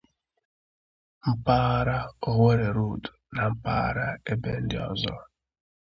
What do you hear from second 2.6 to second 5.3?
Road' na mpaghara ebe ndị ọzọ